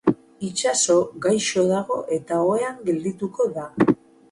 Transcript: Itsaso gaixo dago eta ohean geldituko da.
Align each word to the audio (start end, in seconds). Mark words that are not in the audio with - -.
Itsaso 0.45 0.95
gaixo 1.25 1.67
dago 1.73 1.99
eta 2.17 2.41
ohean 2.55 2.83
geldituko 2.91 3.49
da. 3.61 3.71